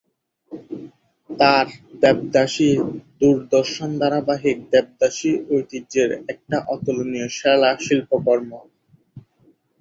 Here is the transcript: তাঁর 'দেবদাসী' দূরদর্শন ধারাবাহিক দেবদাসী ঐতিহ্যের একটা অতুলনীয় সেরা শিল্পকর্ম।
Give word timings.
তাঁর 1.29 1.65
'দেবদাসী' 2.01 2.83
দূরদর্শন 3.19 3.89
ধারাবাহিক 4.01 4.57
দেবদাসী 4.71 5.31
ঐতিহ্যের 5.49 6.09
একটা 6.33 6.57
অতুলনীয় 6.73 7.27
সেরা 7.31 7.71
শিল্পকর্ম। 7.79 8.51